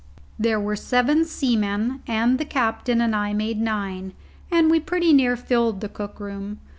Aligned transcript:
There 0.39 0.59
were 0.59 0.75
seven 0.75 1.25
seamen 1.25 2.01
and 2.07 2.39
the 2.39 2.43
captain 2.43 3.01
and 3.01 3.15
I 3.15 3.33
made 3.33 3.61
nine, 3.61 4.13
and 4.49 4.71
we 4.71 4.79
pretty 4.79 5.13
nearly 5.13 5.37
filled 5.37 5.79
the 5.79 5.89
cook 5.89 6.19
room. 6.19 6.57